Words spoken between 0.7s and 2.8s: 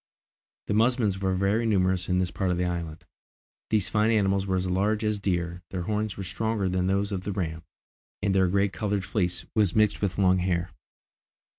musmons were very numerous in this part of the